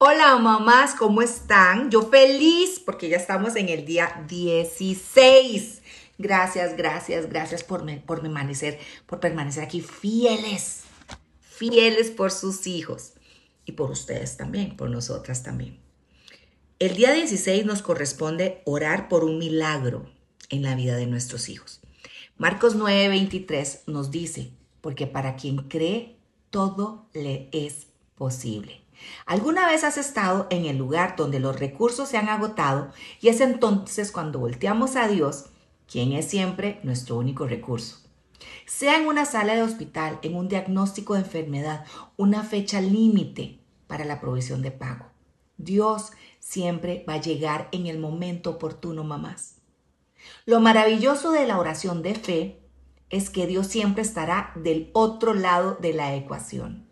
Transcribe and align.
Hola 0.00 0.38
mamás, 0.38 0.94
¿cómo 0.94 1.22
están? 1.22 1.90
Yo 1.90 2.02
feliz 2.02 2.78
porque 2.78 3.08
ya 3.08 3.16
estamos 3.16 3.56
en 3.56 3.68
el 3.68 3.84
día 3.84 4.24
16. 4.28 5.82
Gracias, 6.18 6.76
gracias, 6.76 7.28
gracias 7.28 7.64
por, 7.64 7.84
por 8.02 8.20
permanecer, 8.20 8.78
por 9.06 9.18
permanecer 9.18 9.64
aquí 9.64 9.80
fieles, 9.80 10.82
fieles 11.40 12.12
por 12.12 12.30
sus 12.30 12.68
hijos 12.68 13.14
y 13.64 13.72
por 13.72 13.90
ustedes 13.90 14.36
también, 14.36 14.76
por 14.76 14.88
nosotras 14.88 15.42
también. 15.42 15.80
El 16.78 16.94
día 16.94 17.12
16 17.12 17.66
nos 17.66 17.82
corresponde 17.82 18.62
orar 18.66 19.08
por 19.08 19.24
un 19.24 19.38
milagro 19.38 20.08
en 20.48 20.62
la 20.62 20.76
vida 20.76 20.94
de 20.94 21.08
nuestros 21.08 21.48
hijos. 21.48 21.80
Marcos 22.36 22.76
9:23 22.76 23.80
nos 23.88 24.12
dice, 24.12 24.52
porque 24.80 25.08
para 25.08 25.34
quien 25.34 25.56
cree, 25.68 26.14
todo 26.50 27.08
le 27.14 27.48
es 27.50 27.88
posible. 28.14 28.87
¿Alguna 29.26 29.66
vez 29.66 29.84
has 29.84 29.98
estado 29.98 30.46
en 30.50 30.66
el 30.66 30.76
lugar 30.76 31.16
donde 31.16 31.40
los 31.40 31.58
recursos 31.58 32.08
se 32.08 32.16
han 32.16 32.28
agotado 32.28 32.92
y 33.20 33.28
es 33.28 33.40
entonces 33.40 34.12
cuando 34.12 34.38
volteamos 34.38 34.96
a 34.96 35.08
Dios, 35.08 35.46
quien 35.90 36.12
es 36.12 36.26
siempre 36.26 36.80
nuestro 36.82 37.16
único 37.16 37.46
recurso? 37.46 37.98
Sea 38.66 38.98
en 38.98 39.06
una 39.06 39.24
sala 39.24 39.54
de 39.54 39.62
hospital, 39.62 40.18
en 40.22 40.36
un 40.36 40.48
diagnóstico 40.48 41.14
de 41.14 41.20
enfermedad, 41.20 41.84
una 42.16 42.42
fecha 42.42 42.80
límite 42.80 43.58
para 43.86 44.04
la 44.04 44.20
provisión 44.20 44.62
de 44.62 44.70
pago. 44.70 45.06
Dios 45.56 46.12
siempre 46.38 47.04
va 47.08 47.14
a 47.14 47.20
llegar 47.20 47.68
en 47.72 47.86
el 47.86 47.98
momento 47.98 48.50
oportuno, 48.50 49.04
mamás. 49.04 49.56
Lo 50.46 50.60
maravilloso 50.60 51.32
de 51.32 51.46
la 51.46 51.58
oración 51.58 52.02
de 52.02 52.14
fe 52.14 52.60
es 53.10 53.30
que 53.30 53.46
Dios 53.46 53.66
siempre 53.66 54.02
estará 54.02 54.52
del 54.54 54.90
otro 54.92 55.34
lado 55.34 55.76
de 55.80 55.92
la 55.92 56.14
ecuación. 56.14 56.87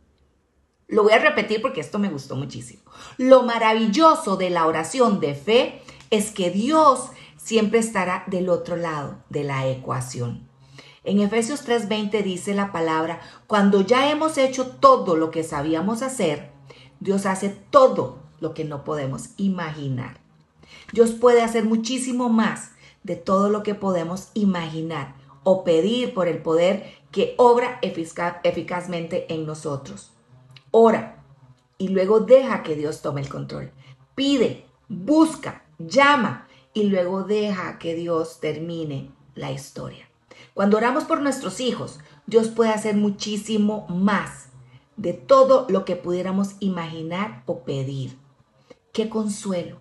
Lo 0.88 1.02
voy 1.02 1.12
a 1.12 1.18
repetir 1.18 1.60
porque 1.60 1.80
esto 1.80 1.98
me 1.98 2.08
gustó 2.08 2.36
muchísimo. 2.36 2.82
Lo 3.18 3.42
maravilloso 3.42 4.36
de 4.36 4.50
la 4.50 4.66
oración 4.66 5.18
de 5.18 5.34
fe 5.34 5.82
es 6.10 6.30
que 6.30 6.50
Dios 6.50 7.10
siempre 7.36 7.80
estará 7.80 8.24
del 8.28 8.48
otro 8.48 8.76
lado 8.76 9.18
de 9.28 9.42
la 9.42 9.66
ecuación. 9.66 10.48
En 11.02 11.20
Efesios 11.20 11.64
3:20 11.64 12.22
dice 12.22 12.54
la 12.54 12.70
palabra, 12.70 13.20
cuando 13.46 13.80
ya 13.80 14.10
hemos 14.10 14.38
hecho 14.38 14.66
todo 14.66 15.16
lo 15.16 15.30
que 15.30 15.42
sabíamos 15.42 16.02
hacer, 16.02 16.52
Dios 17.00 17.26
hace 17.26 17.48
todo 17.48 18.22
lo 18.40 18.54
que 18.54 18.64
no 18.64 18.84
podemos 18.84 19.30
imaginar. 19.36 20.20
Dios 20.92 21.12
puede 21.12 21.42
hacer 21.42 21.64
muchísimo 21.64 22.28
más 22.28 22.70
de 23.02 23.16
todo 23.16 23.50
lo 23.50 23.62
que 23.62 23.74
podemos 23.74 24.30
imaginar 24.34 25.14
o 25.42 25.64
pedir 25.64 26.14
por 26.14 26.28
el 26.28 26.42
poder 26.42 26.94
que 27.10 27.34
obra 27.38 27.78
eficazmente 27.82 29.32
en 29.32 29.46
nosotros. 29.46 30.15
Ora 30.78 31.24
y 31.78 31.88
luego 31.88 32.20
deja 32.20 32.62
que 32.62 32.76
Dios 32.76 33.00
tome 33.00 33.22
el 33.22 33.30
control. 33.30 33.72
Pide, 34.14 34.66
busca, 34.88 35.64
llama 35.78 36.46
y 36.74 36.82
luego 36.82 37.22
deja 37.22 37.78
que 37.78 37.94
Dios 37.94 38.40
termine 38.40 39.10
la 39.34 39.50
historia. 39.52 40.06
Cuando 40.52 40.76
oramos 40.76 41.04
por 41.04 41.22
nuestros 41.22 41.60
hijos, 41.60 41.98
Dios 42.26 42.48
puede 42.48 42.72
hacer 42.72 42.94
muchísimo 42.94 43.86
más 43.88 44.50
de 44.98 45.14
todo 45.14 45.64
lo 45.70 45.86
que 45.86 45.96
pudiéramos 45.96 46.56
imaginar 46.60 47.42
o 47.46 47.60
pedir. 47.60 48.18
Qué 48.92 49.08
consuelo, 49.08 49.80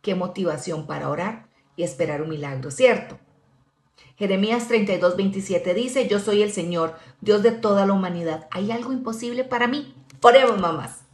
qué 0.00 0.14
motivación 0.14 0.86
para 0.86 1.10
orar 1.10 1.50
y 1.76 1.82
esperar 1.82 2.22
un 2.22 2.30
milagro, 2.30 2.70
¿cierto? 2.70 3.18
Jeremías 4.16 4.68
32, 4.68 5.18
27 5.18 5.74
dice, 5.74 6.08
yo 6.08 6.18
soy 6.18 6.40
el 6.40 6.50
Señor, 6.50 6.96
Dios 7.20 7.42
de 7.42 7.52
toda 7.52 7.84
la 7.84 7.92
humanidad. 7.92 8.48
¿Hay 8.50 8.72
algo 8.72 8.94
imposible 8.94 9.44
para 9.44 9.68
mí? 9.68 9.94
Oremos, 10.20 10.58
mamás. 10.58 11.08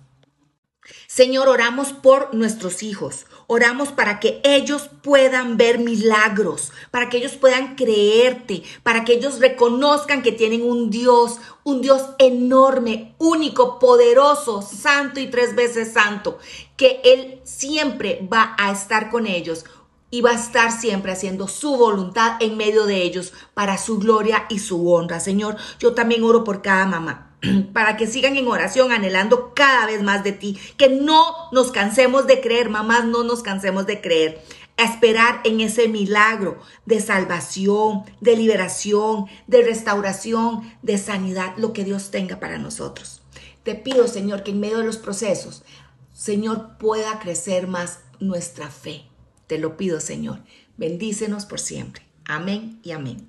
Señor, 1.06 1.48
oramos 1.48 1.92
por 1.92 2.34
nuestros 2.34 2.82
hijos. 2.82 3.26
Oramos 3.46 3.90
para 3.92 4.18
que 4.18 4.40
ellos 4.42 4.90
puedan 5.02 5.56
ver 5.56 5.78
milagros, 5.78 6.72
para 6.90 7.08
que 7.08 7.18
ellos 7.18 7.36
puedan 7.36 7.76
creerte, 7.76 8.62
para 8.82 9.04
que 9.04 9.14
ellos 9.14 9.40
reconozcan 9.40 10.22
que 10.22 10.32
tienen 10.32 10.62
un 10.62 10.90
Dios, 10.90 11.38
un 11.62 11.82
Dios 11.82 12.10
enorme, 12.18 13.14
único, 13.18 13.78
poderoso, 13.78 14.62
santo 14.62 15.20
y 15.20 15.30
tres 15.30 15.54
veces 15.54 15.92
santo, 15.92 16.38
que 16.76 17.00
Él 17.04 17.40
siempre 17.44 18.26
va 18.32 18.56
a 18.58 18.72
estar 18.72 19.10
con 19.10 19.26
ellos 19.26 19.64
y 20.10 20.22
va 20.22 20.30
a 20.30 20.40
estar 20.40 20.72
siempre 20.72 21.12
haciendo 21.12 21.46
su 21.48 21.76
voluntad 21.76 22.36
en 22.40 22.56
medio 22.56 22.86
de 22.86 23.02
ellos 23.02 23.32
para 23.52 23.78
su 23.78 23.98
gloria 23.98 24.46
y 24.48 24.58
su 24.58 24.90
honra. 24.90 25.20
Señor, 25.20 25.56
yo 25.78 25.94
también 25.94 26.24
oro 26.24 26.44
por 26.44 26.62
cada 26.62 26.86
mamá 26.86 27.23
para 27.72 27.96
que 27.96 28.06
sigan 28.06 28.36
en 28.36 28.48
oración 28.48 28.92
anhelando 28.92 29.52
cada 29.54 29.86
vez 29.86 30.02
más 30.02 30.24
de 30.24 30.32
ti, 30.32 30.58
que 30.76 30.88
no 30.88 31.50
nos 31.52 31.70
cansemos 31.72 32.26
de 32.26 32.40
creer, 32.40 32.70
mamás, 32.70 33.04
no 33.04 33.24
nos 33.24 33.42
cansemos 33.42 33.86
de 33.86 34.00
creer, 34.00 34.42
esperar 34.76 35.40
en 35.44 35.60
ese 35.60 35.88
milagro 35.88 36.58
de 36.84 37.00
salvación, 37.00 38.04
de 38.20 38.36
liberación, 38.36 39.26
de 39.46 39.62
restauración, 39.62 40.72
de 40.82 40.98
sanidad, 40.98 41.54
lo 41.56 41.72
que 41.72 41.84
Dios 41.84 42.10
tenga 42.10 42.40
para 42.40 42.58
nosotros. 42.58 43.22
Te 43.62 43.74
pido, 43.74 44.08
Señor, 44.08 44.42
que 44.42 44.50
en 44.50 44.60
medio 44.60 44.78
de 44.78 44.84
los 44.84 44.98
procesos, 44.98 45.64
Señor, 46.12 46.76
pueda 46.78 47.18
crecer 47.18 47.66
más 47.66 48.00
nuestra 48.20 48.68
fe 48.68 49.08
te 49.46 49.58
lo 49.58 49.76
pido, 49.76 50.00
Señor. 50.00 50.40
Bendícenos 50.76 51.46
por 51.46 51.60
siempre. 51.60 52.06
Amén 52.24 52.80
y 52.82 52.92
amén. 52.92 53.28